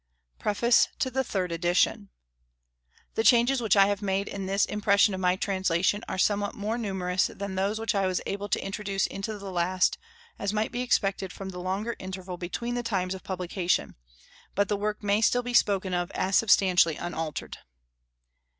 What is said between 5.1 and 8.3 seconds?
of my translation are somewhat more numerous than those which I was